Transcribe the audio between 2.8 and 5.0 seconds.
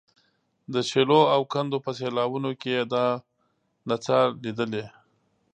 دا نڅا لیدلې.